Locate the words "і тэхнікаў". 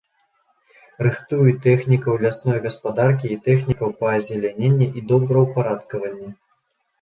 3.35-3.93